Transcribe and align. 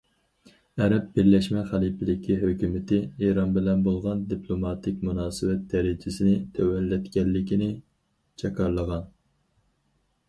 ئەرەب 0.83 1.09
بىرلەشمە 1.17 1.65
خەلىپىلىكى 1.71 2.37
ھۆكۈمىتى 2.43 2.99
ئىران 3.27 3.53
بىلەن 3.59 3.83
بولغان 3.89 4.25
دىپلوماتىك 4.33 5.05
مۇناسىۋەت 5.11 5.69
دەرىجىسىنى 5.75 6.35
تۆۋەنلەتكەنلىكىنى 6.57 7.71
جاكارلىغان. 8.45 9.09